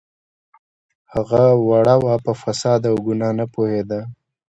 [1.13, 3.99] هغه وړه وه په فساد او ګناه نه پوهیده